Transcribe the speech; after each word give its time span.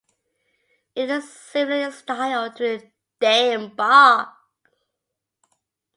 It 0.95 1.11
is 1.11 1.31
similar 1.31 1.85
in 1.85 1.91
style 1.91 2.51
to 2.53 2.77
a 2.79 2.91
Daim 3.19 3.75
bar. 3.75 4.35